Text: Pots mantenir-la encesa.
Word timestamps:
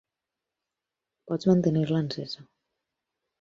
Pots 1.31 1.49
mantenir-la 1.51 2.01
encesa. 2.05 2.47